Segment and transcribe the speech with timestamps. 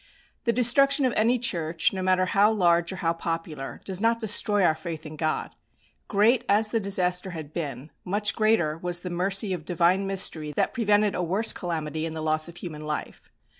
[0.45, 4.63] The destruction of any church, no matter how large or how popular, does not destroy
[4.63, 5.53] our faith in God.
[6.07, 10.73] Great as the disaster had been, much greater was the mercy of Divine mystery that
[10.73, 13.31] prevented a worse calamity in the loss of human life.